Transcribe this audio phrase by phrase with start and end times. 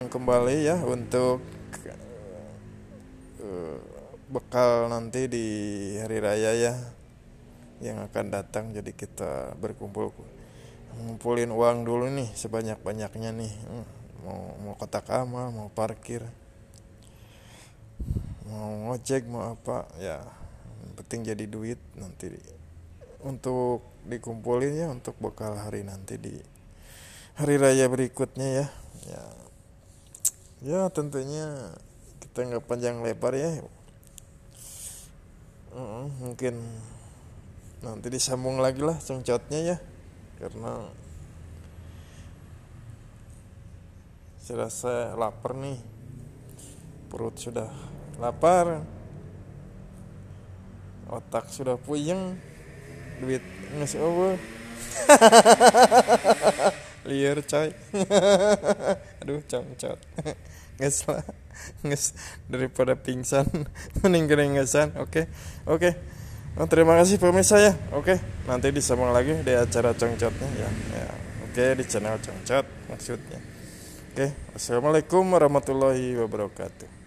[0.00, 1.44] kembali ya untuk
[3.36, 3.76] uh,
[4.32, 5.46] bekal nanti di
[6.00, 6.74] hari raya ya
[7.84, 8.72] yang akan datang.
[8.72, 10.08] Jadi kita berkumpul
[10.96, 13.52] ngumpulin uang dulu nih sebanyak banyaknya nih.
[13.52, 13.86] Hmm,
[14.24, 16.24] mau mau kotak amal mau parkir
[18.48, 20.24] mau ngojek mau apa ya
[20.96, 22.32] penting jadi duit nanti
[23.20, 26.32] untuk dikumpulin ya untuk bekal hari nanti di
[27.36, 28.66] hari raya berikutnya ya.
[29.04, 29.49] Ya
[30.60, 31.72] ya tentunya
[32.20, 33.64] kita nggak panjang lebar ya.
[36.20, 36.54] Mungkin
[37.80, 39.76] nanti disambung lagi lah cengcotnya ya.
[40.36, 40.84] Karena
[44.36, 45.80] saya rasa lapar nih.
[47.08, 47.72] Perut sudah
[48.20, 48.84] lapar.
[51.08, 52.36] Otak sudah puyeng.
[53.20, 53.44] Duit
[53.76, 54.34] nggak over
[57.10, 57.74] liar coy
[59.20, 59.98] aduh congcot
[60.78, 61.26] nges lah
[61.82, 62.14] nges
[62.46, 63.44] daripada pingsan
[64.00, 65.24] mending keringatan oke okay.
[65.66, 65.92] oke okay.
[66.54, 68.18] oh, terima kasih pemirsa ya oke okay.
[68.46, 71.06] nanti disambung lagi di acara congcotnya ya, ya.
[71.42, 74.30] oke okay, di channel congcot maksudnya oke okay.
[74.54, 76.99] assalamualaikum warahmatullahi wabarakatuh